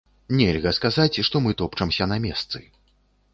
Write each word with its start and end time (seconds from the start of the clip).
Нельга 0.37 0.71
сказаць, 0.77 1.19
што 1.27 1.43
мы 1.47 1.53
топчамся 1.61 2.09
на 2.13 2.19
месцы. 2.25 2.65